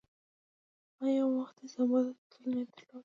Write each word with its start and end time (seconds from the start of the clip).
هغه 0.97 1.09
یو 1.19 1.29
وخت 1.37 1.55
استانبول 1.63 2.03
ته 2.07 2.11
د 2.15 2.21
تللو 2.31 2.51
نیت 2.57 2.69
درلود. 2.73 2.99